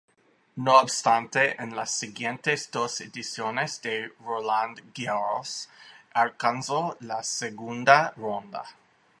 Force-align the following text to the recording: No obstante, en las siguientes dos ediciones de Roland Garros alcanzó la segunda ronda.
No 0.57 0.79
obstante, 0.79 1.61
en 1.61 1.75
las 1.75 1.91
siguientes 1.91 2.71
dos 2.71 3.01
ediciones 3.01 3.83
de 3.83 4.11
Roland 4.25 4.81
Garros 4.97 5.69
alcanzó 6.15 6.97
la 7.01 7.21
segunda 7.21 8.09
ronda. 8.17 8.63